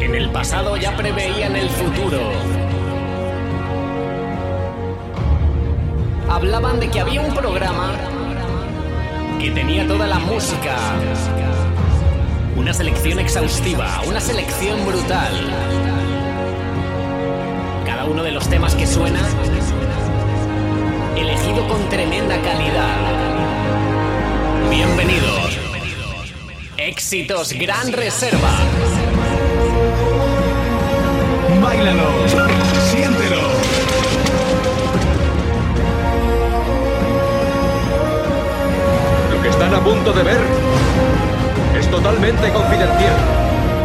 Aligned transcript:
En 0.00 0.14
el 0.14 0.30
pasado 0.30 0.78
ya 0.78 0.96
preveían 0.96 1.54
el 1.56 1.68
futuro. 1.68 2.32
Hablaban 6.30 6.80
de 6.80 6.88
que 6.88 7.00
había 7.00 7.20
un 7.20 7.34
programa 7.34 7.92
que 9.38 9.50
tenía 9.50 9.86
toda 9.86 10.06
la 10.06 10.18
música. 10.20 10.74
Una 12.56 12.72
selección 12.72 13.18
exhaustiva, 13.18 14.00
una 14.08 14.20
selección 14.20 14.86
brutal. 14.86 15.34
Cada 17.84 18.06
uno 18.06 18.22
de 18.22 18.30
los 18.30 18.48
temas 18.48 18.74
que 18.74 18.86
suena, 18.86 19.20
elegido 21.14 21.68
con 21.68 21.86
tremenda 21.90 22.40
calidad. 22.40 23.29
Bienvenidos. 24.70 25.58
Éxitos 26.76 27.52
Gran 27.54 27.92
Reserva. 27.92 28.50
Báilalo, 31.60 32.28
siéntelo. 32.88 33.42
Lo 39.32 39.42
que 39.42 39.48
están 39.48 39.74
a 39.74 39.80
punto 39.82 40.12
de 40.12 40.22
ver 40.22 40.40
es 41.76 41.90
totalmente 41.90 42.52
confidencial. 42.52 43.16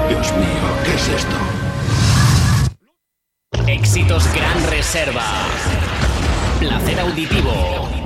Dios 0.08 0.32
mío, 0.34 0.48
¿qué 0.86 0.94
es 0.94 1.08
esto? 1.10 1.36
Éxitos 3.68 4.32
Gran 4.36 4.70
Reserva. 4.70 5.26
Placer 6.60 7.00
auditivo. 7.00 8.05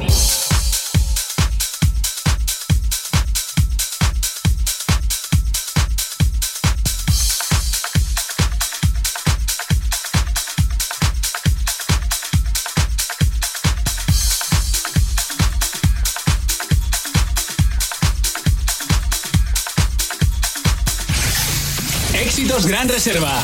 Reserva. 22.90 23.40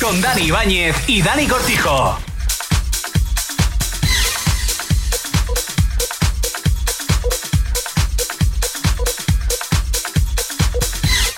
Con 0.00 0.20
Dani 0.20 0.42
Ibáñez 0.42 0.96
y 1.06 1.22
Dani 1.22 1.46
Cortijo. 1.46 2.18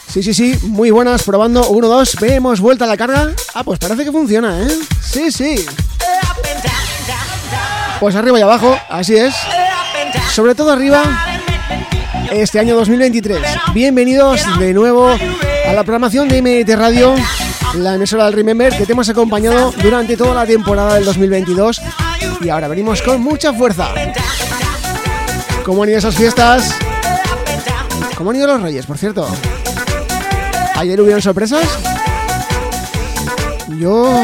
Sí, 0.08 0.22
sí, 0.22 0.32
sí, 0.32 0.58
muy 0.62 0.90
buenas, 0.90 1.22
probando. 1.24 1.68
Uno, 1.68 1.88
dos, 1.88 2.16
vemos 2.18 2.60
vuelta 2.60 2.86
a 2.86 2.88
la 2.88 2.96
carga. 2.96 3.32
Ah, 3.52 3.62
pues 3.62 3.78
parece 3.78 4.04
que 4.04 4.12
funciona, 4.12 4.62
¿eh? 4.62 4.78
Sí, 5.02 5.30
sí. 5.30 5.66
Pues 8.00 8.16
arriba 8.16 8.38
y 8.38 8.42
abajo, 8.42 8.78
así 8.88 9.16
es. 9.16 9.34
Sobre 10.32 10.54
todo 10.54 10.72
arriba, 10.72 11.02
este 12.32 12.58
año 12.58 12.74
2023. 12.74 13.38
Bienvenidos 13.74 14.40
de 14.58 14.72
nuevo 14.72 15.14
a 15.66 15.72
la 15.72 15.82
programación 15.82 16.28
de 16.28 16.42
MT 16.42 16.76
Radio, 16.76 17.14
la 17.74 17.94
emisora 17.94 18.24
del 18.26 18.34
Remember, 18.34 18.76
que 18.76 18.86
te 18.86 18.92
hemos 18.92 19.08
acompañado 19.08 19.72
durante 19.82 20.16
toda 20.16 20.34
la 20.34 20.46
temporada 20.46 20.94
del 20.94 21.04
2022. 21.04 21.80
Y 22.40 22.48
ahora 22.48 22.68
venimos 22.68 23.02
con 23.02 23.20
mucha 23.22 23.52
fuerza. 23.52 23.88
¿Cómo 25.64 25.82
han 25.82 25.88
ido 25.88 25.98
esas 25.98 26.14
fiestas? 26.14 26.74
¿Cómo 28.16 28.30
han 28.30 28.36
ido 28.36 28.46
los 28.46 28.62
reyes, 28.62 28.86
por 28.86 28.98
cierto? 28.98 29.26
¿Ayer 30.76 31.00
hubieron 31.00 31.22
sorpresas? 31.22 31.66
Yo 33.78 34.22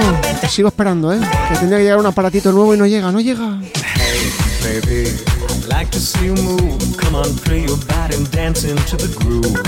sigo 0.48 0.68
esperando, 0.68 1.12
¿eh? 1.12 1.20
Que 1.48 1.56
tendría 1.56 1.78
que 1.78 1.84
llegar 1.84 1.98
un 1.98 2.06
aparatito 2.06 2.52
nuevo 2.52 2.74
y 2.74 2.78
no 2.78 2.86
llega, 2.86 3.10
no 3.10 3.20
llega. 3.20 3.58
Hey, 3.96 4.30
baby, 4.62 5.10
like 5.68 5.90
to 5.90 5.98
see 5.98 6.26
you. 6.26 6.34
Come 6.96 7.16
on, 7.16 7.34
play 7.38 7.66
your 7.66 7.78
body 7.86 8.16
and 8.16 8.30
dance 8.30 8.64
into 8.64 8.96
the 8.96 9.08
groove. 9.18 9.60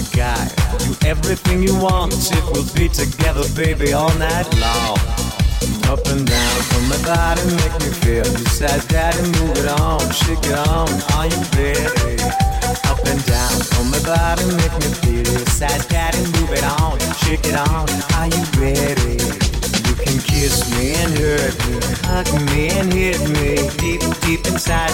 My 0.00 0.06
God, 0.16 0.48
do 0.78 0.96
everything 1.06 1.62
you 1.62 1.76
want. 1.76 2.14
If 2.14 2.44
we'll 2.52 2.64
be 2.72 2.88
together, 2.88 3.44
baby, 3.54 3.92
all 3.92 4.08
night 4.14 4.48
long. 4.56 4.96
Up 5.92 6.00
and 6.06 6.26
down 6.26 6.56
from 6.72 6.88
my 6.88 6.96
body, 7.04 7.44
make 7.44 7.76
me 7.80 7.92
feel. 8.00 8.24
You 8.24 8.46
said, 8.46 8.80
Daddy, 8.88 9.20
move 9.20 9.58
it 9.58 9.68
on, 9.68 10.00
shake 10.10 10.46
it 10.46 10.56
on. 10.56 10.88
Are 11.12 11.26
you 11.26 11.36
ready? 11.52 12.16
Up 12.88 13.04
and 13.04 13.22
down 13.26 13.60
from 13.60 13.90
my 13.90 14.00
body, 14.00 14.46
make 14.56 14.72
me 14.80 14.88
feel. 15.04 15.38
You 15.38 15.44
said, 15.52 15.86
Daddy, 15.90 16.22
move 16.32 16.50
it 16.50 16.64
on, 16.80 16.98
shake 17.20 17.44
it 17.44 17.56
on. 17.56 17.86
Are 18.16 18.26
you 18.26 18.42
ready? 18.58 19.59
Kiss 20.18 20.68
me 20.76 20.94
and 20.94 21.16
hurt 21.16 21.54
me, 21.68 21.78
hug 22.02 22.28
me 22.50 22.68
and 22.70 22.92
hit 22.92 23.20
me 23.28 23.56
deep, 23.78 24.46
inside, 24.48 24.90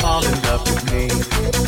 fall 0.00 0.24
in 0.24 0.32
love 0.42 0.62
with 0.64 0.82
me. 0.90 1.08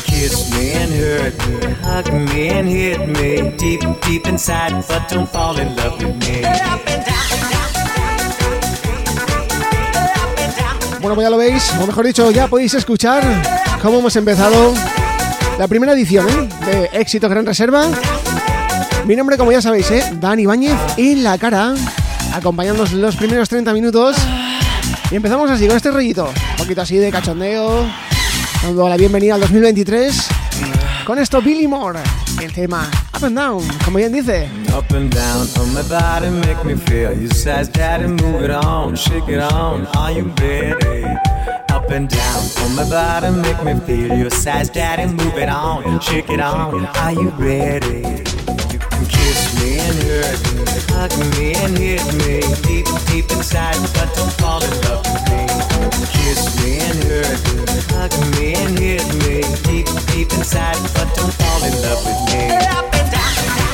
Kiss 0.03 0.51
me 0.53 0.71
and 0.73 0.91
hurt 0.91 1.37
me, 1.47 1.73
hug 1.83 2.11
me 2.13 2.49
and 2.49 2.67
hit 2.67 3.07
me 3.07 3.51
deep, 3.57 3.81
deep 4.01 4.27
inside, 4.27 4.73
but 4.87 5.07
don't 5.07 5.29
fall 5.29 5.57
in 5.59 5.75
love 5.75 6.01
with 6.01 6.15
me. 6.17 6.41
Bueno, 10.99 11.15
pues 11.15 11.25
ya 11.25 11.29
lo 11.29 11.37
veis, 11.37 11.73
o 11.79 11.87
mejor 11.87 12.05
dicho, 12.05 12.29
ya 12.31 12.47
podéis 12.47 12.73
escuchar 12.73 13.23
cómo 13.81 13.99
hemos 13.99 14.15
empezado 14.15 14.73
la 15.57 15.67
primera 15.67 15.93
edición 15.93 16.27
¿eh? 16.29 16.49
de 16.65 16.99
Éxito 16.99 17.29
Gran 17.29 17.45
Reserva. 17.45 17.85
Mi 19.05 19.15
nombre, 19.15 19.37
como 19.37 19.51
ya 19.51 19.61
sabéis, 19.61 19.89
¿eh? 19.91 20.03
Dani 20.19 20.43
Ibáñez 20.43 20.77
en 20.97 21.23
la 21.23 21.37
cara, 21.37 21.73
acompañándonos 22.33 22.93
los 22.93 23.15
primeros 23.15 23.49
30 23.49 23.73
minutos. 23.73 24.17
Y 25.11 25.15
empezamos 25.15 25.49
así, 25.49 25.67
con 25.67 25.77
este 25.77 25.91
rollito, 25.91 26.25
un 26.25 26.57
poquito 26.57 26.81
así 26.81 26.97
de 26.97 27.11
cachondeo, 27.11 27.85
dando 28.63 28.89
la 28.89 28.97
bienvenida 28.97 29.35
al 29.35 29.41
2023. 29.41 30.27
Con 31.05 31.17
esto, 31.17 31.41
Billy 31.41 31.67
Moore, 31.67 32.01
el 32.41 32.53
tema 32.53 32.87
Up 33.15 33.25
and 33.25 33.35
Down, 33.35 33.67
como 33.83 33.97
bien 33.97 34.13
dice. 34.13 34.47
Up 34.77 34.93
and 34.95 35.13
down 35.13 35.47
from 35.47 35.73
my 35.73 35.81
body, 35.89 36.29
make 36.29 36.63
me 36.63 36.75
feel. 36.75 37.11
You 37.19 37.27
says, 37.29 37.67
Daddy, 37.69 38.07
move 38.07 38.43
it 38.43 38.51
on, 38.51 38.95
shake 38.95 39.27
it 39.27 39.39
on. 39.39 39.87
Are 39.97 40.11
you 40.11 40.31
ready? 40.39 41.05
Up 41.73 41.89
and 41.89 42.07
down 42.07 42.43
from 42.49 42.75
my 42.75 42.87
body, 42.89 43.31
make 43.31 43.63
me 43.63 43.73
feel. 43.85 44.15
You 44.15 44.29
says, 44.29 44.69
Daddy, 44.69 45.07
move 45.07 45.37
it 45.37 45.49
on, 45.49 45.99
shake 45.99 46.29
it 46.29 46.39
on. 46.39 46.85
Are 46.85 47.11
you 47.11 47.29
ready? 47.39 48.38
Kiss 49.29 49.61
me 49.61 49.77
and 49.77 50.03
hurt 50.09 50.41
me, 50.55 50.65
hug 50.89 51.13
me 51.37 51.53
and 51.53 51.77
hit 51.77 52.03
me 52.17 52.41
deep, 52.63 52.87
deep 53.05 53.29
inside, 53.29 53.77
but 53.93 54.11
don't 54.15 54.33
fall 54.41 54.63
in 54.63 54.71
love 54.81 55.05
with 55.05 55.21
me. 55.29 55.45
Kiss 56.09 56.57
me 56.63 56.79
and 56.79 57.03
hurt 57.03 57.39
me, 57.53 57.63
hug 57.93 58.11
me 58.39 58.55
and 58.55 58.79
hit 58.79 59.05
me 59.21 59.43
deep, 59.69 59.85
deep 60.07 60.33
inside, 60.33 60.77
but 60.95 61.13
don't 61.13 61.31
fall 61.31 61.63
in 61.63 61.79
love 61.83 62.03
with 62.03 62.33
me. 62.33 63.68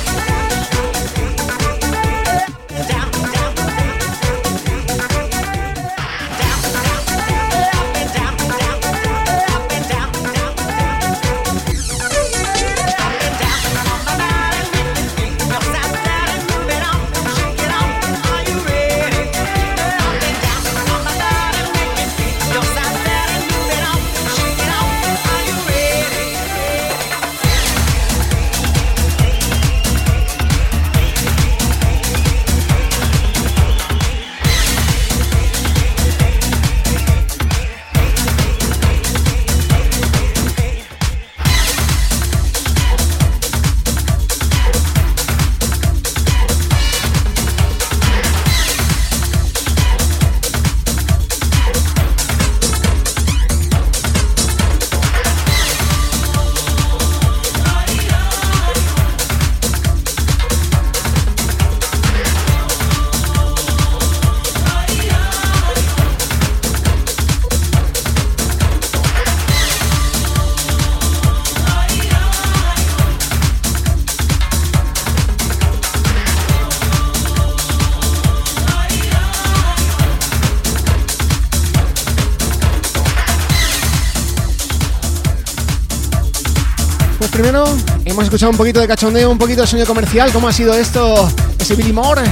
Primero 87.36 87.66
hemos 88.06 88.24
escuchado 88.24 88.50
un 88.50 88.58
poquito 88.58 88.80
de 88.80 88.88
cachondeo, 88.88 89.30
un 89.30 89.38
poquito 89.38 89.60
de 89.60 89.68
sonido 89.68 89.86
comercial, 89.86 90.32
cómo 90.32 90.48
ha 90.48 90.54
sido 90.54 90.74
esto, 90.74 91.30
ese 91.60 91.76
Billy 91.76 91.92
Moore. 91.92 92.24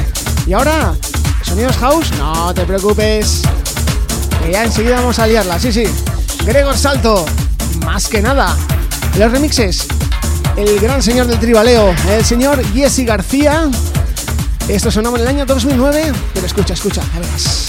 Y 0.47 0.53
ahora, 0.53 0.95
sonidos 1.41 1.75
house, 1.75 2.09
no 2.17 2.53
te 2.53 2.63
preocupes, 2.65 3.41
que 4.41 4.53
ya 4.53 4.63
enseguida 4.63 5.01
vamos 5.01 5.19
a 5.19 5.27
liarla, 5.27 5.59
sí, 5.59 5.73
sí. 5.73 5.83
Gregor 6.45 6.77
Salto, 6.77 7.25
más 7.83 8.07
que 8.07 8.21
nada. 8.21 8.55
Los 9.17 9.29
remixes, 9.29 9.87
el 10.55 10.79
gran 10.79 11.03
señor 11.03 11.27
del 11.27 11.37
tribaleo, 11.37 11.93
el 12.09 12.23
señor 12.23 12.63
Jesse 12.73 13.05
García. 13.05 13.69
Esto 14.69 14.89
sonaba 14.89 15.17
en 15.17 15.23
el 15.23 15.27
año 15.27 15.45
2009, 15.45 16.13
pero 16.33 16.45
escucha, 16.45 16.75
escucha, 16.75 17.01
a 17.13 17.19
verás. 17.19 17.62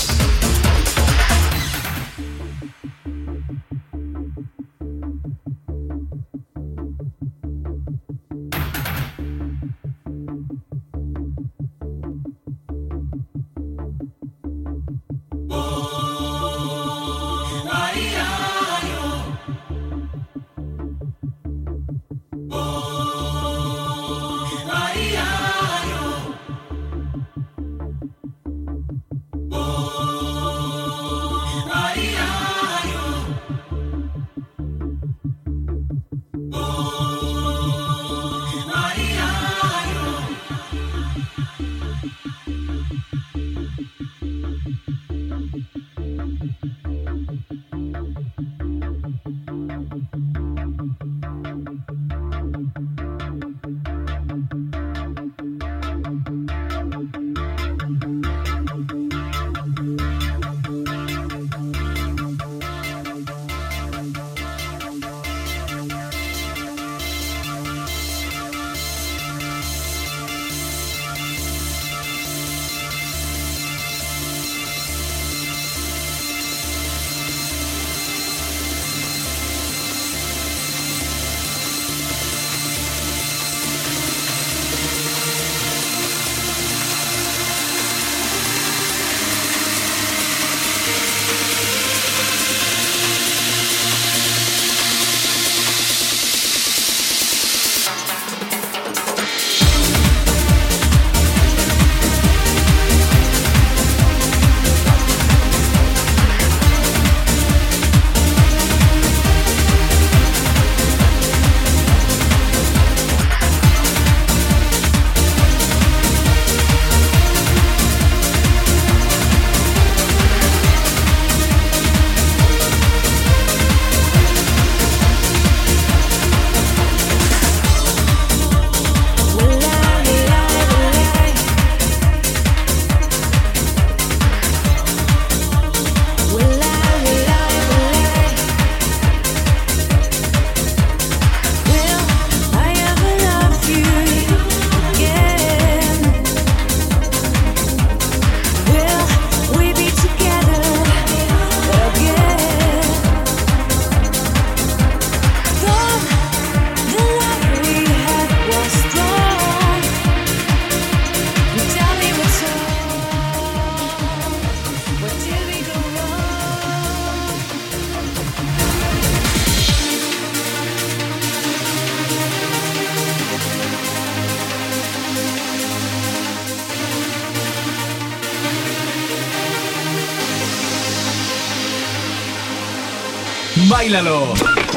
Báilalo. 183.74 184.34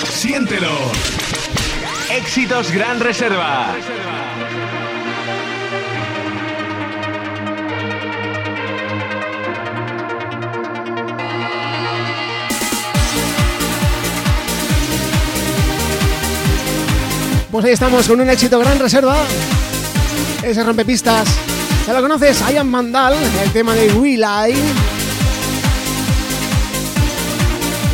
Siéntelo. 0.10 0.76
Éxitos 2.10 2.72
Gran 2.72 3.00
Reserva. 3.00 3.76
Pues 17.52 17.66
ahí 17.66 17.74
estamos 17.74 18.08
con 18.08 18.20
un 18.20 18.30
éxito 18.32 18.58
Gran 18.58 18.80
Reserva. 18.80 19.16
Ese 20.42 20.64
rompepistas. 20.64 21.28
¿Ya 21.86 21.94
lo 21.94 22.02
conoces? 22.02 22.44
Ian 22.52 22.68
Mandal, 22.68 23.14
el 23.44 23.52
tema 23.52 23.76
de 23.76 23.94
We 23.94 24.18
Lie. 24.18 24.97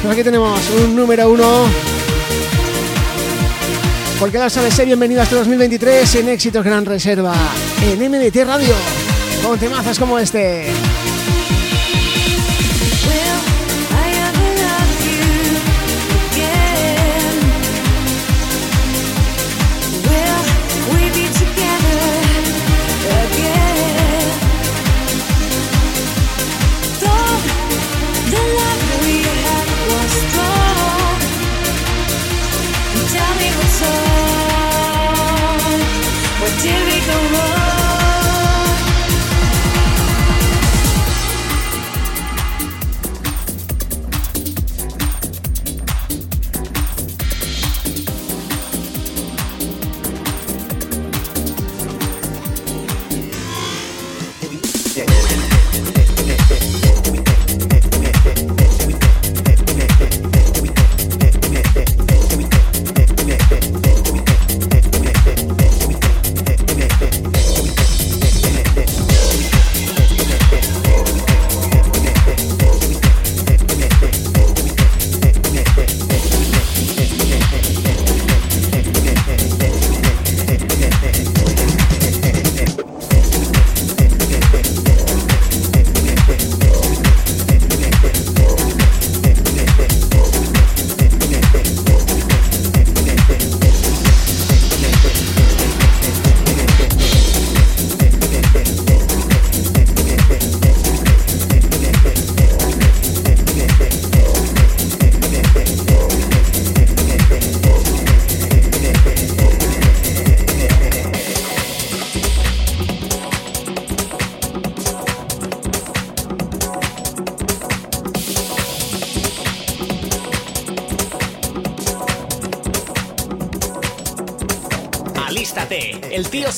Pues 0.04 0.16
aquí 0.16 0.24
tenemos 0.26 0.60
un 0.84 0.98
número 0.98 1.30
uno. 1.30 1.64
Porque 4.20 4.38
la 4.38 4.50
sabes, 4.50 4.86
bienvenido 4.86 5.22
a 5.22 5.24
este 5.24 5.38
2023 5.38 6.16
en 6.16 6.28
Éxitos 6.28 6.66
Gran 6.66 6.84
Reserva, 6.84 7.34
en 7.82 8.12
MDT 8.12 8.36
Radio, 8.46 8.76
con 9.42 9.58
temazas 9.58 9.98
como 9.98 10.20
este. 10.20 10.68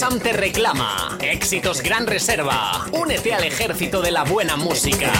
Te 0.05 0.33
reclama. 0.33 1.17
Éxitos 1.19 1.81
Gran 1.81 2.05
Reserva. 2.05 2.85
Únete 2.91 3.33
al 3.33 3.43
ejército 3.43 4.01
de 4.03 4.11
la 4.11 4.23
buena 4.23 4.55
música. 4.55 5.11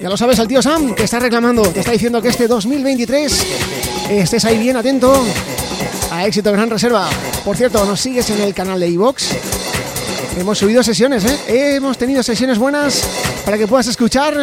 Ya 0.00 0.08
lo 0.08 0.16
sabes, 0.16 0.38
el 0.38 0.48
tío 0.48 0.62
Sam 0.62 0.94
te 0.94 1.04
está 1.04 1.20
reclamando, 1.20 1.62
te 1.62 1.80
está 1.80 1.92
diciendo 1.92 2.22
que 2.22 2.28
este 2.28 2.48
2023 2.48 3.46
estés 4.10 4.44
ahí 4.46 4.56
bien 4.58 4.76
atento 4.78 5.14
a 6.10 6.26
Éxito 6.26 6.50
Gran 6.52 6.70
Reserva. 6.70 7.08
Por 7.44 7.56
cierto, 7.56 7.84
nos 7.84 8.00
sigues 8.00 8.30
en 8.30 8.40
el 8.40 8.54
canal 8.54 8.80
de 8.80 8.88
iVox. 8.88 9.28
Hemos 10.38 10.58
subido 10.58 10.82
sesiones, 10.82 11.24
¿eh? 11.26 11.76
Hemos 11.76 11.98
tenido 11.98 12.22
sesiones 12.22 12.58
buenas 12.58 13.02
para 13.44 13.58
que 13.58 13.66
puedas 13.66 13.88
escuchar 13.88 14.36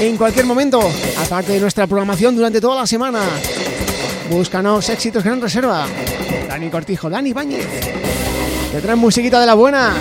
en 0.00 0.16
cualquier 0.16 0.46
momento, 0.46 0.80
aparte 1.18 1.52
de 1.52 1.60
nuestra 1.60 1.86
programación 1.86 2.34
durante 2.34 2.62
toda 2.62 2.76
la 2.76 2.86
semana. 2.86 3.20
Búscanos 4.30 4.88
Éxitos 4.88 5.24
Gran 5.24 5.40
Reserva. 5.40 5.86
Dani 6.48 6.68
Cortijo, 6.70 7.08
Dani 7.08 7.32
Bañez. 7.32 7.66
Te 8.72 8.80
traen 8.80 8.98
musiquita 8.98 9.40
de 9.40 9.46
la 9.46 9.54
buena. 9.54 9.94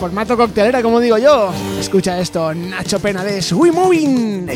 Formato 0.00 0.36
coctelera, 0.36 0.82
como 0.82 1.00
digo 1.00 1.18
yo. 1.18 1.52
Escucha 1.78 2.18
esto, 2.18 2.54
Nacho 2.54 2.98
Penades, 2.98 3.52
We 3.52 3.70
Moving. 3.70 4.48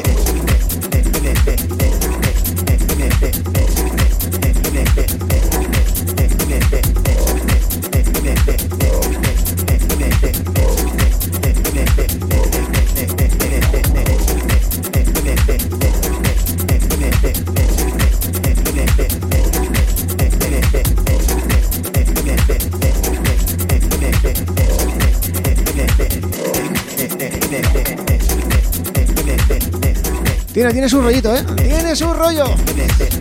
Tiene, 30.58 30.72
tiene 30.72 30.88
su 30.88 31.00
rollito, 31.00 31.32
¿eh? 31.36 31.44
Tiene 31.54 31.94
su 31.94 32.12
rollo. 32.12 32.46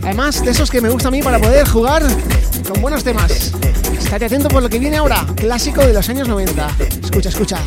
Además, 0.02 0.44
de 0.44 0.50
esos 0.50 0.72
que 0.72 0.82
me 0.82 0.90
gusta 0.90 1.10
a 1.10 1.12
mí 1.12 1.22
para 1.22 1.38
poder 1.38 1.68
jugar 1.68 2.02
con 2.68 2.82
buenos 2.82 3.04
temas. 3.04 3.54
Estate 3.96 4.26
atento 4.26 4.50
por 4.50 4.64
lo 4.64 4.70
que 4.70 4.80
viene 4.80 4.98
ahora. 4.98 5.24
Clásico 5.36 5.86
de 5.86 5.94
los 5.94 6.10
años 6.10 6.28
90. 6.28 6.68
Escucha, 7.04 7.30
escucha. 7.30 7.60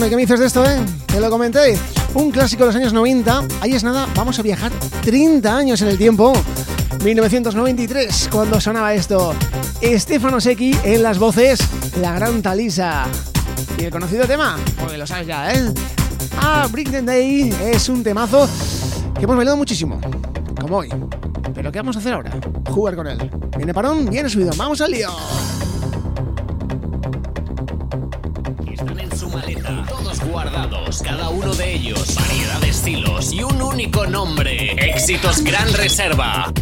Bueno, 0.00 0.08
bueno, 0.08 0.12
¿qué 0.12 0.16
me 0.16 0.22
dices 0.22 0.40
de 0.40 0.46
esto, 0.46 0.64
eh? 0.64 0.82
Te 1.08 1.20
lo 1.20 1.28
comenté. 1.28 1.78
Un 2.14 2.30
clásico 2.30 2.62
de 2.62 2.68
los 2.68 2.76
años 2.76 2.94
90. 2.94 3.42
Ahí 3.60 3.74
es 3.74 3.84
nada, 3.84 4.08
vamos 4.16 4.38
a 4.38 4.42
viajar 4.42 4.72
30 5.02 5.54
años 5.54 5.82
en 5.82 5.88
el 5.88 5.98
tiempo. 5.98 6.32
1993, 7.04 8.30
cuando 8.32 8.58
sonaba 8.62 8.94
esto. 8.94 9.34
Estefano 9.82 10.40
Secchi 10.40 10.74
en 10.84 11.02
las 11.02 11.18
voces, 11.18 11.60
la 12.00 12.14
gran 12.14 12.40
Talisa. 12.40 13.08
Y 13.76 13.84
el 13.84 13.90
conocido 13.90 14.24
tema, 14.24 14.56
pues 14.82 14.96
lo 14.96 15.06
sabes 15.06 15.26
ya, 15.26 15.52
¿eh? 15.52 15.70
Ah, 16.38 16.66
Bring 16.70 16.90
the 16.90 17.02
Day 17.02 17.54
es 17.62 17.90
un 17.90 18.02
temazo 18.02 18.48
que 19.18 19.24
hemos 19.24 19.36
bailado 19.36 19.58
muchísimo, 19.58 20.00
como 20.58 20.78
hoy. 20.78 20.88
Pero 21.54 21.70
¿qué 21.70 21.78
vamos 21.78 21.96
a 21.96 21.98
hacer 21.98 22.14
ahora? 22.14 22.32
Jugar 22.70 22.96
con 22.96 23.06
él. 23.06 23.30
Viene 23.54 23.74
parón, 23.74 24.06
viene 24.08 24.30
subido. 24.30 24.52
¡Vamos 24.56 24.80
al 24.80 24.92
lío! 24.92 25.10
Uno 31.30 31.54
de 31.54 31.74
ellos, 31.74 32.14
variedad 32.14 32.60
de 32.60 32.68
estilos 32.68 33.32
y 33.32 33.42
un 33.42 33.62
único 33.62 34.06
nombre. 34.06 34.72
Éxitos 34.72 35.42
Gran 35.42 35.72
Reserva. 35.72 36.52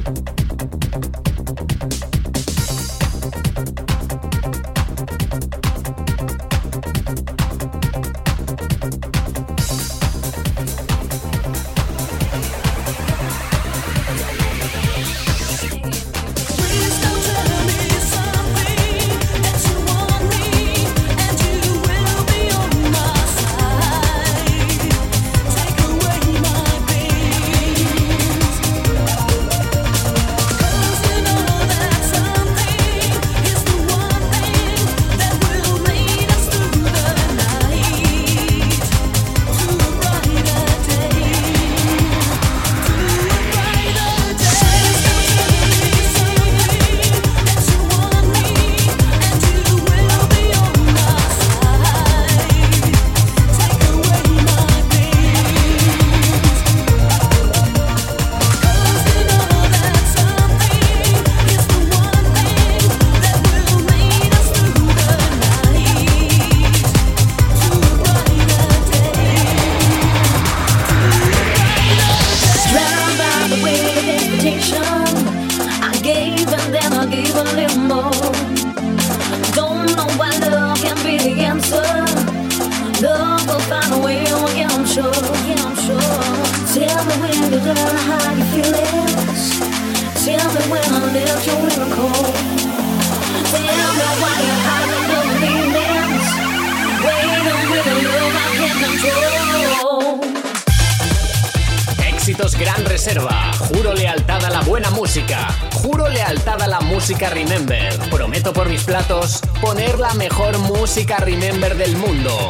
Remember 111.21 111.77
del 111.77 111.97
mundo. 111.97 112.49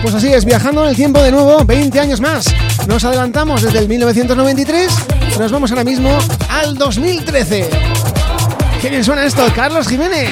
Pues 0.00 0.14
así 0.14 0.32
es, 0.32 0.44
viajando 0.44 0.84
en 0.84 0.90
el 0.90 0.96
tiempo 0.96 1.20
de 1.20 1.32
nuevo, 1.32 1.64
20 1.64 1.98
años 1.98 2.20
más. 2.20 2.46
Nos 2.86 3.04
adelantamos 3.04 3.62
desde 3.62 3.80
el 3.80 3.88
1993, 3.88 4.92
nos 5.38 5.50
vamos 5.50 5.70
ahora 5.72 5.84
mismo 5.84 6.16
al 6.48 6.76
2013. 6.76 7.68
¿Qué 8.80 8.90
bien 8.90 9.04
suena 9.04 9.24
esto? 9.24 9.44
Carlos 9.54 9.88
Jiménez. 9.88 10.30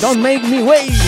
Don't 0.00 0.20
make 0.20 0.46
me 0.46 0.62
wait. 0.62 1.05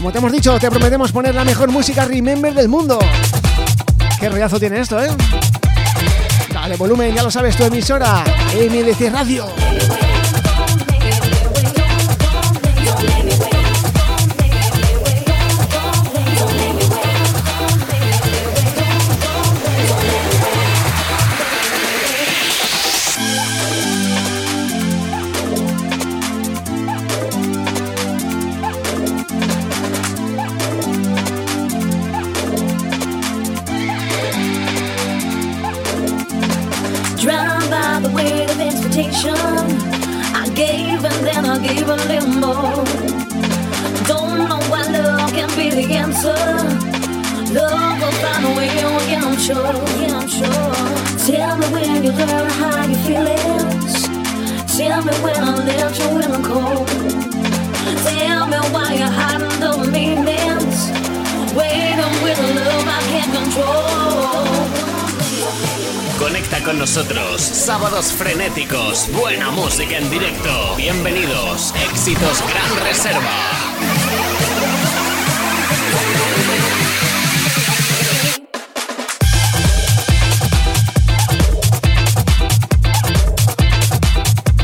Como 0.00 0.12
te 0.12 0.16
hemos 0.16 0.32
dicho, 0.32 0.58
te 0.58 0.70
prometemos 0.70 1.12
poner 1.12 1.34
la 1.34 1.44
mejor 1.44 1.70
música 1.70 2.06
Remember 2.06 2.54
del 2.54 2.70
mundo. 2.70 2.98
Qué 4.18 4.30
rollazo 4.30 4.58
tiene 4.58 4.80
esto, 4.80 4.98
¿eh? 4.98 5.10
Dale 6.50 6.78
volumen, 6.78 7.14
ya 7.14 7.22
lo 7.22 7.30
sabes, 7.30 7.54
tu 7.54 7.64
emisora 7.64 8.24
MDC 8.54 9.12
Radio. 9.12 9.44
Frenéticos, 68.14 69.06
buena 69.12 69.50
música 69.50 69.98
en 69.98 70.08
directo. 70.08 70.76
Bienvenidos, 70.78 71.74
éxitos 71.92 72.42
Gran 72.48 72.86
Reserva. 72.86 73.20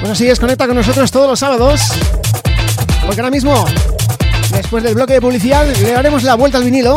Bueno, 0.00 0.14
es, 0.26 0.40
conecta 0.40 0.66
con 0.66 0.76
nosotros 0.76 1.11
todos 1.11 1.29
los 1.29 1.38
sábados. 1.38 1.83
Porque 3.05 3.20
ahora 3.20 3.31
mismo, 3.31 3.66
después 4.52 4.83
del 4.83 4.94
bloque 4.94 5.12
de 5.12 5.20
publicidad, 5.20 5.66
le 5.66 5.92
daremos 5.92 6.22
la 6.22 6.35
vuelta 6.35 6.57
al 6.57 6.64
vinilo. 6.64 6.96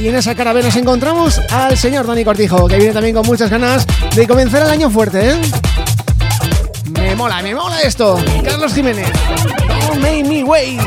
Y 0.00 0.08
en 0.08 0.14
esa 0.14 0.34
cara 0.34 0.54
B 0.54 0.62
nos 0.62 0.74
encontramos 0.76 1.38
al 1.50 1.76
señor 1.76 2.06
Dani 2.06 2.24
Cortijo, 2.24 2.66
que 2.66 2.78
viene 2.78 2.94
también 2.94 3.14
con 3.14 3.26
muchas 3.26 3.50
ganas 3.50 3.86
de 4.16 4.26
comenzar 4.26 4.62
el 4.62 4.70
año 4.70 4.88
fuerte, 4.88 5.32
¿eh? 5.32 5.34
Me 6.92 7.14
mola, 7.14 7.42
me 7.42 7.54
mola 7.54 7.78
esto. 7.82 8.18
Carlos 8.42 8.72
Jiménez. 8.72 9.10
Don't 9.86 10.00
make 10.00 10.24
me 10.24 10.42
wait. 10.42 10.80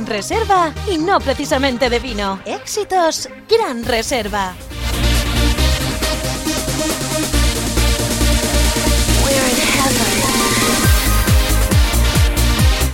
Gran 0.00 0.06
reserva 0.06 0.72
y 0.90 0.98
no 0.98 1.20
precisamente 1.20 1.90
de 1.90 1.98
vino. 1.98 2.40
Éxitos, 2.46 3.28
gran 3.48 3.84
reserva. 3.84 4.54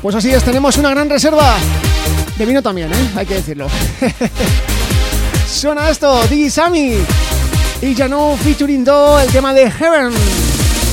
Pues 0.03 0.15
así 0.15 0.33
es, 0.33 0.43
tenemos 0.43 0.77
una 0.79 0.91
gran 0.91 1.09
reserva. 1.09 1.57
De 2.39 2.45
vino 2.45 2.63
también, 2.63 2.93
¿eh? 2.93 3.11
Hay 3.17 3.27
que 3.27 3.35
decirlo. 3.35 3.69
Suena 5.49 5.91
esto, 5.91 6.27
DJ 6.29 6.51
Sammy. 6.51 6.99
Y 7.83 7.95
ya 7.95 8.09
no 8.09 8.37
featuring 8.37 8.85
Do, 8.85 9.21
el 9.21 9.31
tema 9.31 9.53
de 9.53 9.71
Heaven. 9.71 10.13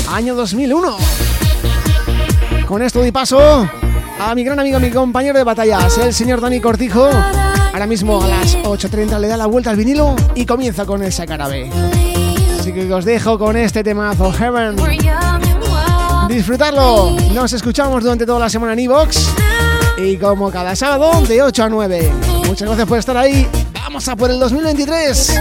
Año 0.09 0.35
2001. 0.35 0.97
Con 2.67 2.81
esto 2.81 2.99
doy 2.99 3.11
paso 3.11 3.67
a 4.19 4.35
mi 4.35 4.43
gran 4.43 4.59
amigo, 4.59 4.79
mi 4.79 4.89
compañero 4.89 5.37
de 5.37 5.43
batallas, 5.43 5.97
el 5.97 6.13
señor 6.13 6.41
Dani 6.41 6.59
Cortijo. 6.59 7.09
Ahora 7.73 7.87
mismo 7.87 8.23
a 8.23 8.27
las 8.27 8.55
8.30 8.57 9.19
le 9.19 9.27
da 9.27 9.37
la 9.37 9.47
vuelta 9.47 9.69
al 9.69 9.75
vinilo 9.75 10.15
y 10.35 10.45
comienza 10.45 10.85
con 10.85 11.03
esa 11.03 11.25
cara 11.25 11.47
B. 11.47 11.69
Así 12.59 12.71
que 12.71 12.91
os 12.93 13.05
dejo 13.05 13.37
con 13.37 13.57
este 13.57 13.83
temazo, 13.83 14.31
Heaven. 14.31 14.75
Disfrutarlo. 16.27 17.17
Nos 17.33 17.53
escuchamos 17.53 18.03
durante 18.03 18.25
toda 18.25 18.39
la 18.39 18.49
semana 18.49 18.73
en 18.73 18.79
Evox. 18.79 19.29
Y 19.97 20.17
como 20.17 20.51
cada 20.51 20.75
sábado, 20.75 21.21
de 21.25 21.41
8 21.41 21.63
a 21.63 21.69
9. 21.69 22.11
Muchas 22.47 22.67
gracias 22.67 22.87
por 22.87 22.99
estar 22.99 23.17
ahí. 23.17 23.47
Vamos 23.73 24.07
a 24.07 24.15
por 24.15 24.31
el 24.31 24.39
2023. 24.39 25.39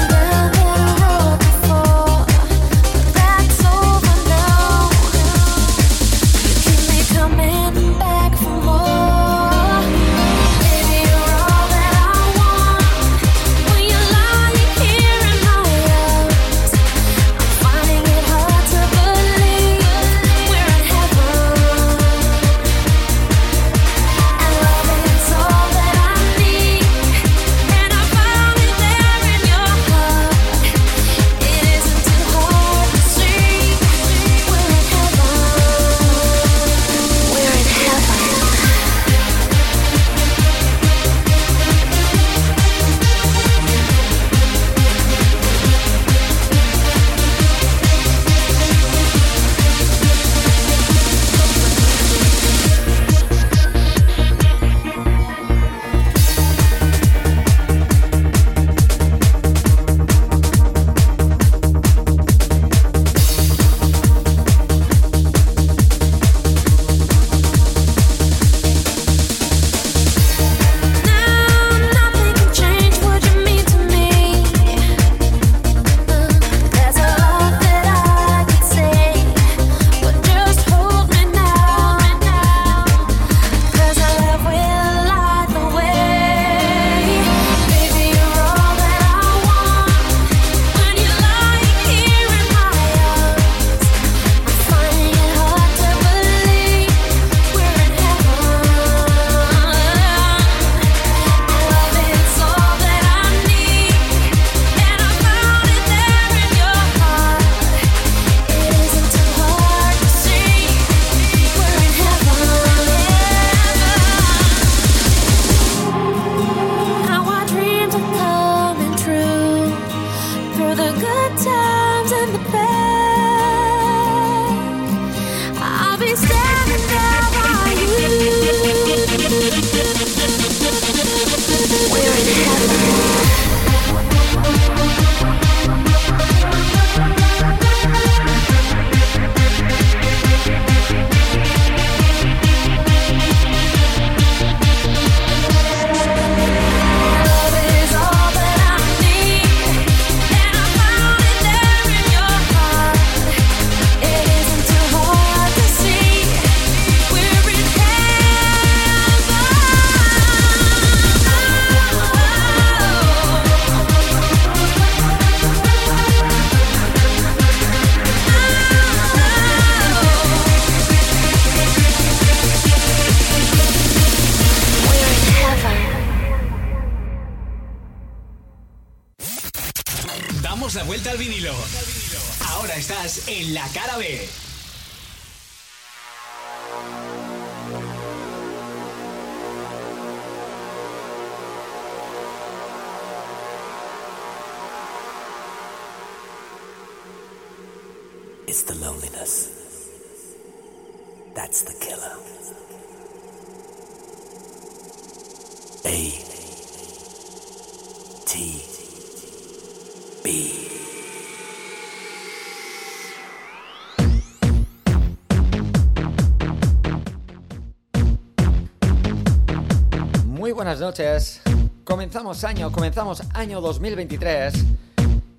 Noches. 220.82 221.40
Comenzamos 221.84 222.42
año, 222.42 222.72
comenzamos 222.72 223.22
año 223.34 223.60
2023. 223.60 224.52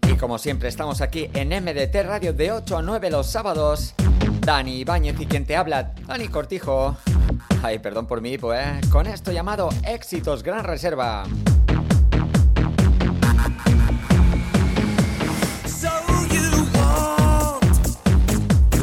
Y 0.10 0.14
como 0.16 0.38
siempre 0.38 0.70
estamos 0.70 1.02
aquí 1.02 1.30
en 1.34 1.50
MDT 1.50 1.96
Radio 2.06 2.32
de 2.32 2.54
8 2.54 2.78
a 2.78 2.82
9 2.82 3.12
los 3.12 3.28
sábados. 3.28 3.94
Dani 4.40 4.80
Ibáñez 4.80 5.20
y 5.20 5.26
quien 5.26 5.46
te 5.46 5.58
habla, 5.58 5.94
Dani 6.08 6.30
Cortijo. 6.30 6.96
Ay, 7.62 7.80
perdón 7.80 8.08
por 8.08 8.22
mi 8.22 8.32
hipo, 8.32 8.54
¿eh? 8.54 8.80
Con 8.90 9.06
esto 9.06 9.34
llamado 9.34 9.68
Éxitos 9.86 10.44
Gran 10.44 10.64
Reserva. 10.64 11.26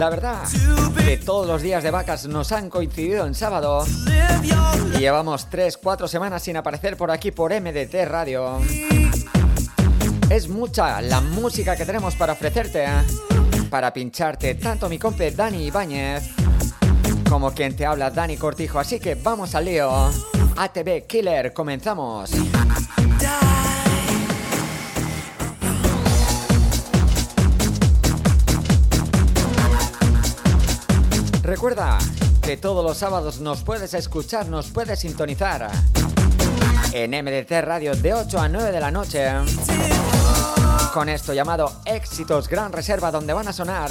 La 0.01 0.09
verdad 0.09 0.49
que 0.97 1.19
todos 1.19 1.47
los 1.47 1.61
días 1.61 1.83
de 1.83 1.91
vacas 1.91 2.27
nos 2.27 2.53
han 2.53 2.71
coincidido 2.71 3.27
en 3.27 3.35
sábado 3.35 3.85
y 4.95 4.99
llevamos 4.99 5.51
3-4 5.51 6.09
semanas 6.09 6.43
sin 6.43 6.57
aparecer 6.57 6.97
por 6.97 7.11
aquí 7.11 7.33
por 7.33 7.53
MDT 7.53 8.07
Radio. 8.07 8.61
Es 10.31 10.49
mucha 10.49 11.03
la 11.03 11.21
música 11.21 11.77
que 11.77 11.85
tenemos 11.85 12.15
para 12.15 12.33
ofrecerte, 12.33 12.87
para 13.69 13.93
pincharte, 13.93 14.55
tanto 14.55 14.89
mi 14.89 14.99
compe 14.99 15.33
Dani 15.33 15.67
Ibáñez 15.67 16.31
como 17.29 17.53
quien 17.53 17.77
te 17.77 17.85
habla 17.85 18.11
Dani 18.11 18.39
Cortijo, 18.39 18.79
así 18.79 19.01
que 19.01 19.17
vamos 19.17 19.55
al 19.55 19.67
lío. 19.67 20.11
ATV 20.57 21.07
Killer, 21.07 21.53
comenzamos. 21.53 22.31
Recuerda 31.51 31.99
que 32.41 32.57
todos 32.57 32.85
los 32.85 32.97
sábados 32.97 33.41
nos 33.41 33.65
puedes 33.65 33.93
escuchar, 33.95 34.47
nos 34.47 34.69
puedes 34.69 35.01
sintonizar 35.01 35.69
en 36.93 37.11
MDT 37.11 37.51
Radio 37.63 37.97
de 37.97 38.15
8 38.15 38.39
a 38.39 38.49
9 38.49 38.71
de 38.71 38.79
la 38.79 38.93
noche 38.93 39.27
con 40.95 41.09
esto 41.09 41.33
llamado 41.35 41.73
Éxitos 41.85 42.49
Gran 42.49 42.71
Reserva 42.73 43.11
donde 43.11 43.33
van 43.33 43.49
a 43.49 43.53
sonar 43.53 43.91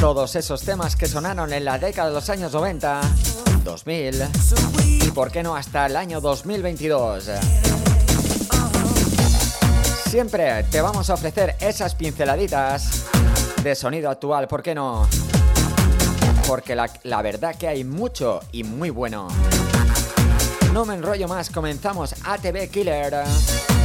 todos 0.00 0.36
esos 0.36 0.62
temas 0.62 0.96
que 0.96 1.06
sonaron 1.06 1.52
en 1.52 1.66
la 1.66 1.78
década 1.78 2.08
de 2.08 2.14
los 2.14 2.30
años 2.30 2.50
90, 2.50 3.00
2000 3.62 4.22
y 5.02 5.10
por 5.10 5.30
qué 5.30 5.42
no 5.42 5.54
hasta 5.54 5.84
el 5.84 5.96
año 5.96 6.18
2022. 6.22 7.28
Siempre 10.08 10.62
te 10.70 10.80
vamos 10.80 11.10
a 11.10 11.14
ofrecer 11.14 11.56
esas 11.60 11.94
pinceladitas 11.94 13.04
de 13.62 13.74
sonido 13.74 14.08
actual, 14.08 14.48
¿por 14.48 14.62
qué 14.62 14.74
no? 14.74 15.06
Porque 16.48 16.74
la, 16.74 17.22
verdad 17.22 17.54
que 17.56 17.68
hay 17.68 17.84
mucho 17.84 18.40
y 18.52 18.64
muy 18.64 18.88
bueno. 18.88 19.28
No 20.72 20.86
me 20.86 20.94
enrollo 20.94 21.28
más, 21.28 21.50
comenzamos 21.50 22.14
ATV 22.24 22.70
Killer. 22.70 23.77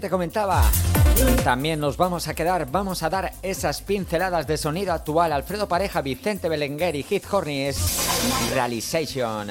Te 0.00 0.10
comentaba, 0.10 0.62
también 1.42 1.80
nos 1.80 1.96
vamos 1.96 2.28
a 2.28 2.34
quedar, 2.34 2.70
vamos 2.70 3.02
a 3.02 3.10
dar 3.10 3.32
esas 3.42 3.80
pinceladas 3.82 4.46
de 4.46 4.56
sonido 4.56 4.92
actual. 4.92 5.32
Alfredo 5.32 5.68
Pareja, 5.68 6.02
Vicente 6.02 6.48
Belenguer 6.48 6.96
y 6.96 7.06
Heath 7.08 7.32
Hornis, 7.32 7.76
Realization. 8.52 9.48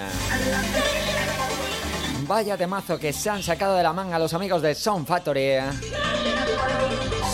Vaya 2.27 2.57
temazo 2.57 2.99
que 2.99 3.13
se 3.13 3.29
han 3.29 3.43
sacado 3.43 3.75
de 3.75 3.83
la 3.83 3.93
manga 3.93 4.19
los 4.19 4.33
amigos 4.33 4.61
de 4.61 4.75
Sound 4.75 5.07
Factory. 5.07 5.57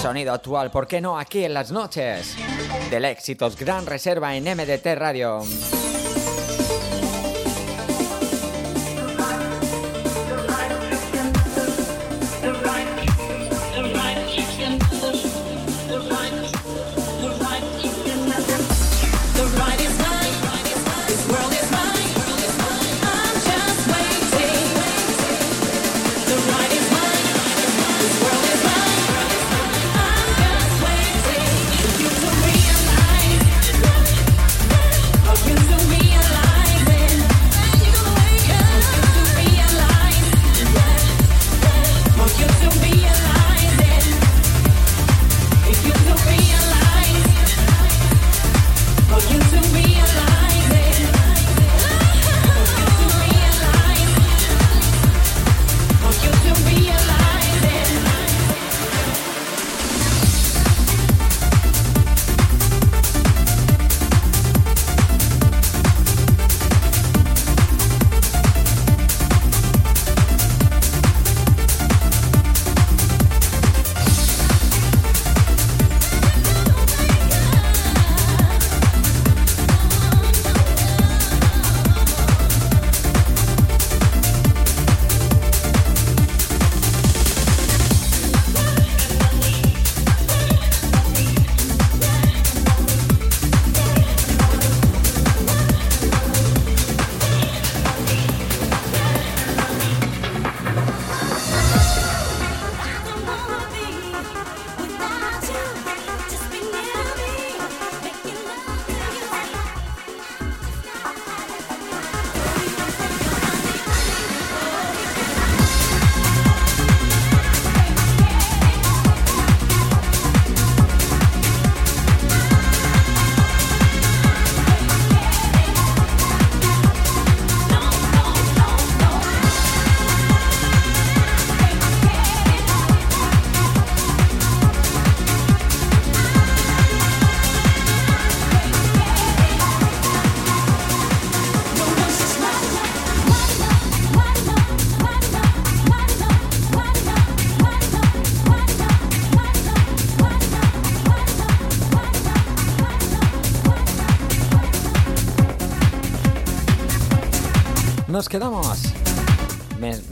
Sonido 0.01 0.33
actual, 0.33 0.71
¿por 0.71 0.87
qué 0.87 1.01
no? 1.01 1.17
Aquí 1.17 1.43
en 1.43 1.53
las 1.53 1.71
noches 1.71 2.35
del 2.89 3.05
éxitos 3.05 3.57
Gran 3.57 3.85
Reserva 3.85 4.35
en 4.35 4.43
MDT 4.43 4.85
Radio. 4.95 5.41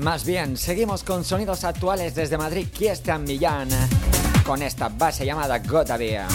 Más 0.10 0.26
bien, 0.26 0.58
seguimos 0.58 1.04
con 1.04 1.24
sonidos 1.24 1.64
actuales 1.64 2.16
desde 2.16 2.36
Madrid, 2.36 2.66
Kiestan 2.74 3.26
Millán, 3.26 3.70
con 4.44 4.64
esta 4.64 4.90
base 4.90 5.24
llamada 5.24 5.60
Gotavia. 5.60 6.28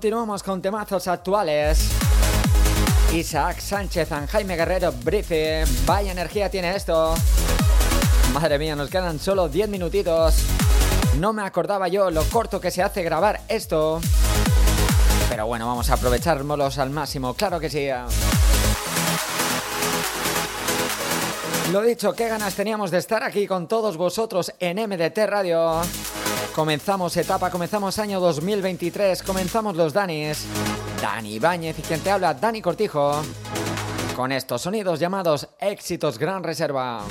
Continuamos 0.00 0.42
con 0.42 0.62
temazos 0.62 1.06
actuales. 1.08 1.90
Isaac 3.12 3.60
Sánchez, 3.60 4.08
Jaime 4.30 4.56
Guerrero, 4.56 4.92
Brice. 4.92 5.64
Vaya 5.84 6.10
energía 6.10 6.50
tiene 6.50 6.74
esto. 6.74 7.14
Madre 8.32 8.58
mía, 8.58 8.74
nos 8.74 8.88
quedan 8.88 9.18
solo 9.18 9.50
10 9.50 9.68
minutitos. 9.68 10.36
No 11.18 11.34
me 11.34 11.42
acordaba 11.42 11.86
yo 11.88 12.10
lo 12.10 12.24
corto 12.24 12.58
que 12.62 12.70
se 12.70 12.82
hace 12.82 13.02
grabar 13.02 13.42
esto. 13.46 14.00
Pero 15.28 15.46
bueno, 15.46 15.66
vamos 15.66 15.90
a 15.90 15.94
aprovechárnoslos 15.96 16.78
al 16.78 16.88
máximo, 16.88 17.34
claro 17.34 17.60
que 17.60 17.68
sí. 17.68 17.86
Lo 21.72 21.82
dicho, 21.82 22.14
qué 22.14 22.26
ganas 22.26 22.54
teníamos 22.54 22.90
de 22.90 22.96
estar 22.96 23.22
aquí 23.22 23.46
con 23.46 23.68
todos 23.68 23.98
vosotros 23.98 24.50
en 24.60 24.78
MDT 24.78 25.18
Radio. 25.26 25.82
Comenzamos 26.54 27.16
etapa, 27.16 27.48
comenzamos 27.48 27.98
año 28.00 28.18
2023, 28.20 29.22
comenzamos 29.22 29.76
los 29.76 29.92
Danis. 29.92 30.46
Dani 31.00 31.34
Ibáñez 31.34 31.78
y 31.78 31.82
quien 31.82 32.00
te 32.00 32.10
habla, 32.10 32.34
Dani 32.34 32.60
Cortijo. 32.60 33.22
Con 34.16 34.32
estos 34.32 34.62
sonidos 34.62 34.98
llamados 34.98 35.48
éxitos 35.60 36.18
Gran 36.18 36.42
Reserva. 36.42 37.02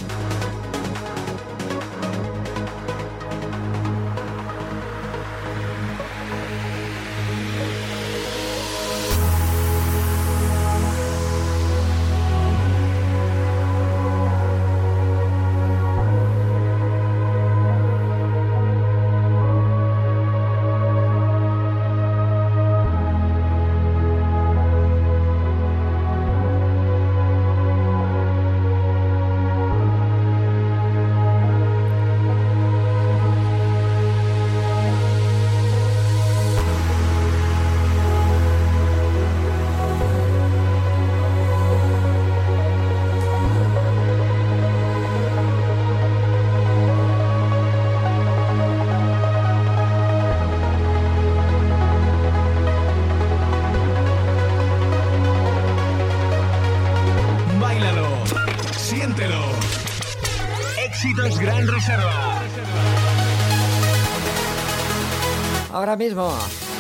Ahora 65.89 65.97
mismo, 65.97 66.31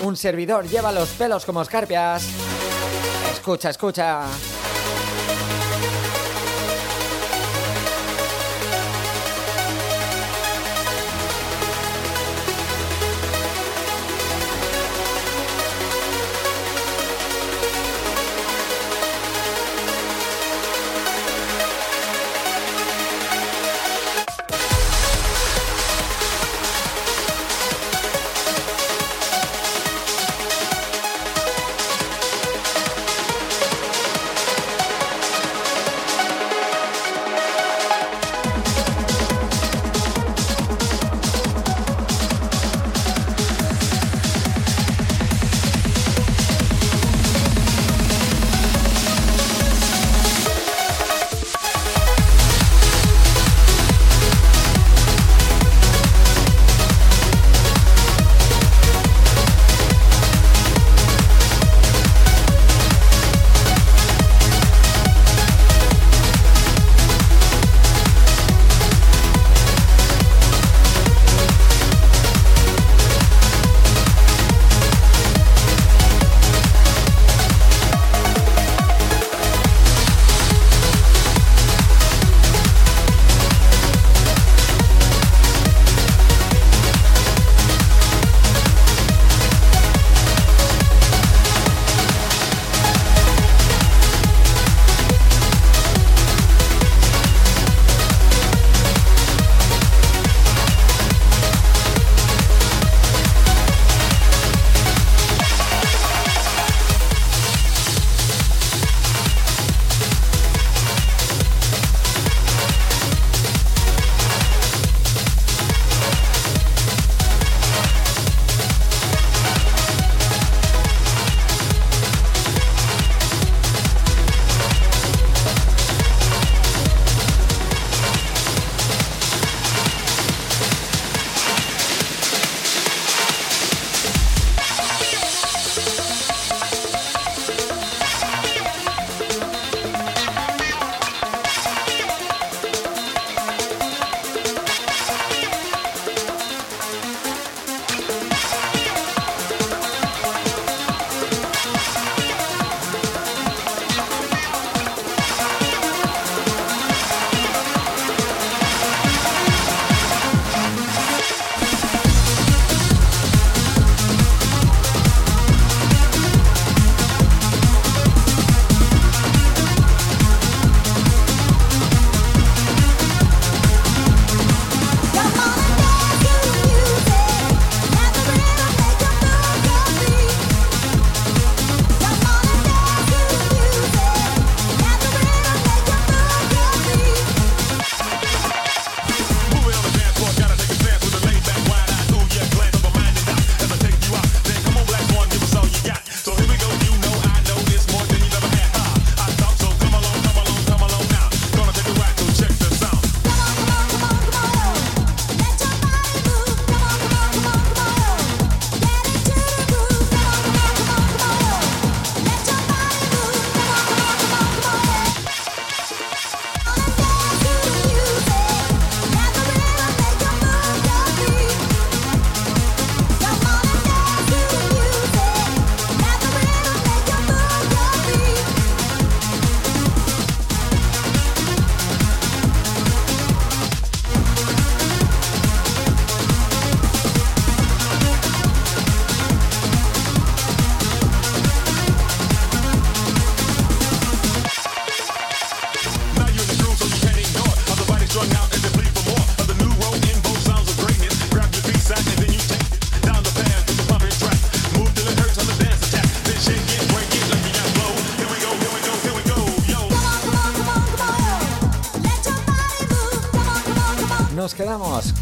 un 0.03 0.15
servidor 0.15 0.67
lleva 0.67 0.91
los 0.91 1.09
pelos 1.09 1.43
como 1.43 1.63
escarpias. 1.63 2.29
Escucha, 3.33 3.71
escucha. 3.71 4.21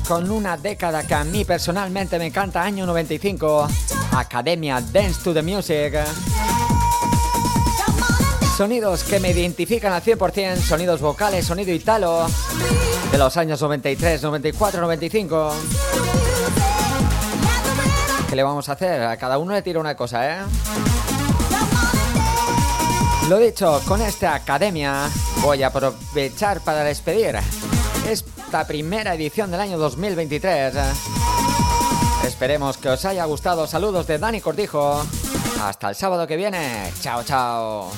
Con 0.06 0.30
una 0.30 0.58
década 0.58 1.08
que 1.08 1.14
a 1.14 1.24
mí 1.24 1.46
personalmente 1.46 2.20
me 2.20 2.26
encanta, 2.26 2.64
año 2.64 2.86
95, 2.86 3.66
Academia 4.12 4.82
Dance 4.82 5.24
to 5.24 5.34
the 5.34 5.42
Music. 5.42 5.94
Sonidos 8.58 9.06
que 9.06 9.22
me 9.22 9.32
identifican 9.32 9.94
al 9.94 10.04
100%, 10.04 10.58
sonidos 10.58 11.00
vocales, 11.00 11.46
sonido 11.46 11.72
italo, 11.72 12.28
de 13.10 13.18
los 13.18 13.38
años 13.38 13.62
93, 13.62 14.22
94, 14.22 14.82
95. 14.82 15.54
¿Qué 18.30 18.36
le 18.36 18.44
vamos 18.44 18.68
a 18.68 18.74
hacer? 18.74 19.02
A 19.04 19.16
cada 19.16 19.38
uno 19.38 19.54
le 19.54 19.62
tira 19.62 19.80
una 19.80 19.96
cosa, 19.96 20.30
¿eh? 20.30 20.44
Lo 23.30 23.38
dicho, 23.38 23.82
con 23.88 24.02
esta 24.02 24.36
academia 24.36 25.10
voy 25.42 25.64
a 25.64 25.68
aprovechar 25.68 26.60
para 26.60 26.84
despedir. 26.84 27.38
Es 28.10 28.26
esta 28.48 28.66
primera 28.66 29.14
edición 29.14 29.52
del 29.52 29.60
año 29.60 29.78
2023. 29.78 30.74
Esperemos 32.26 32.78
que 32.78 32.88
os 32.88 33.04
haya 33.04 33.26
gustado. 33.26 33.68
Saludos 33.68 34.08
de 34.08 34.18
Dani 34.20 34.40
Cortijo. 34.40 35.06
Hasta 35.62 35.90
el 35.90 35.96
sábado 35.96 36.26
que 36.26 36.38
viene. 36.38 36.94
Chao, 37.02 37.24
chao. 37.26 37.92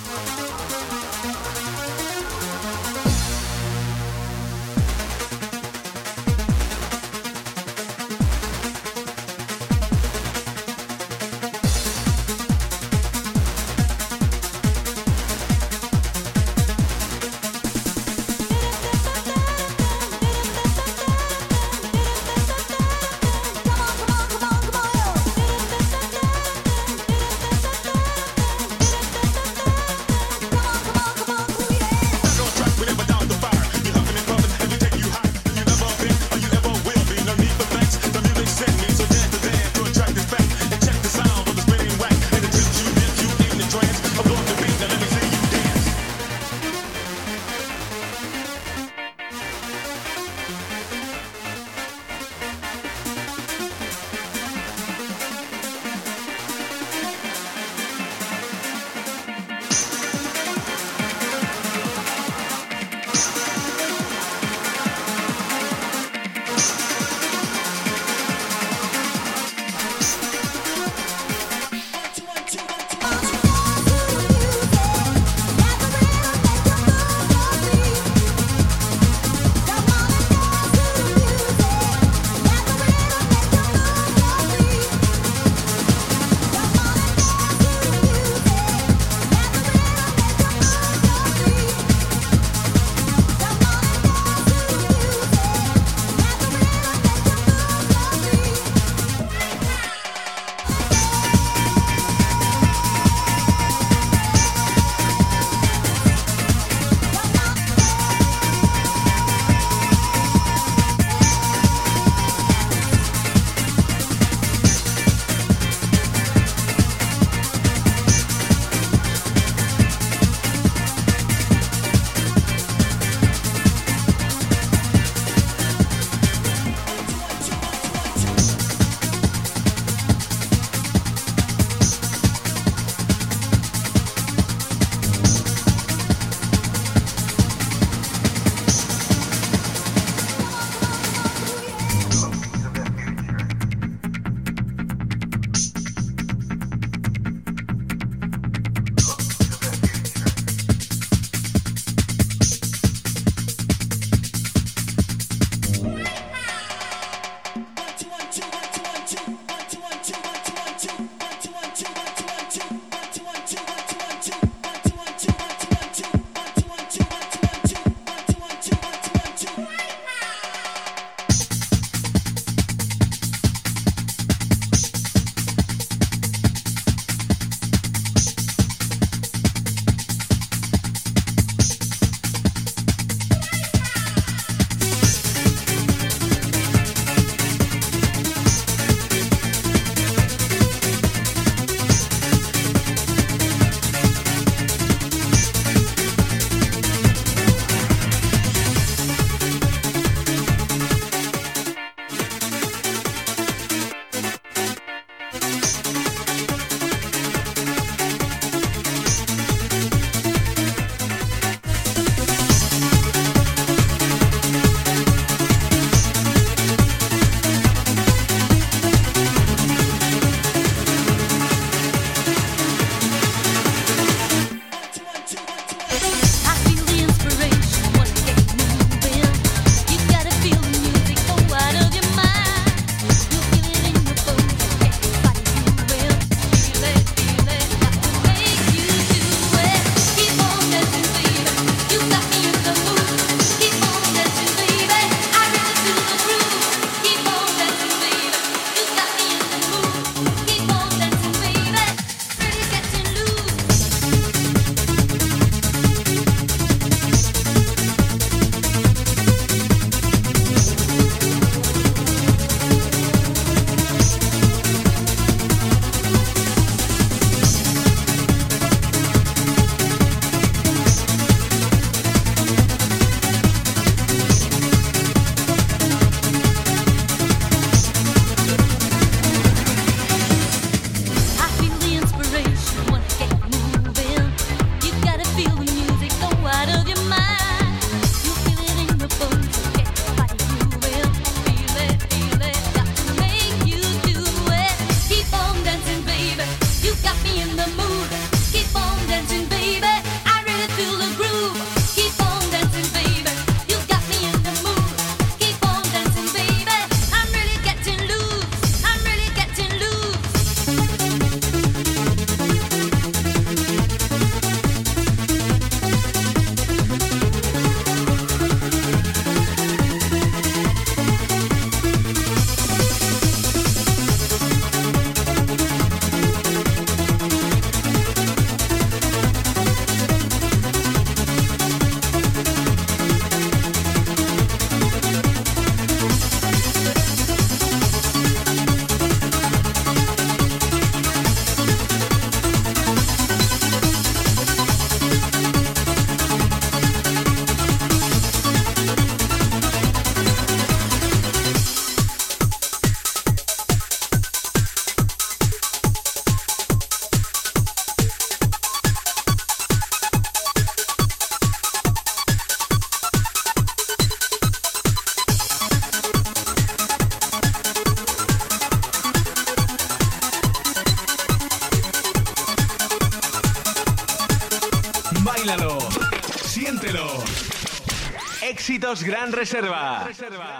Reserva. 379.31 380.03
Reserva. 380.05 380.58